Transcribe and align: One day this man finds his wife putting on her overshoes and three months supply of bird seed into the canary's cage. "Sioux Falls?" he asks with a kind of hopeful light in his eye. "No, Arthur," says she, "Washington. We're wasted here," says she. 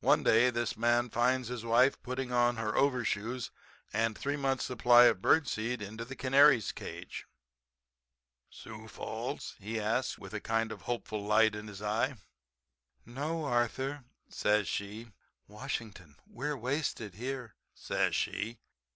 One 0.00 0.24
day 0.24 0.50
this 0.50 0.76
man 0.76 1.10
finds 1.10 1.46
his 1.46 1.64
wife 1.64 2.02
putting 2.02 2.32
on 2.32 2.56
her 2.56 2.76
overshoes 2.76 3.52
and 3.92 4.18
three 4.18 4.34
months 4.34 4.64
supply 4.64 5.04
of 5.04 5.22
bird 5.22 5.46
seed 5.46 5.80
into 5.80 6.04
the 6.04 6.16
canary's 6.16 6.72
cage. 6.72 7.24
"Sioux 8.50 8.88
Falls?" 8.88 9.54
he 9.60 9.78
asks 9.78 10.18
with 10.18 10.34
a 10.34 10.40
kind 10.40 10.72
of 10.72 10.82
hopeful 10.82 11.24
light 11.24 11.54
in 11.54 11.68
his 11.68 11.80
eye. 11.80 12.16
"No, 13.06 13.44
Arthur," 13.44 14.02
says 14.28 14.66
she, 14.66 15.12
"Washington. 15.46 16.16
We're 16.26 16.56
wasted 16.56 17.14
here," 17.14 17.54
says 17.72 18.16
she. 18.16 18.58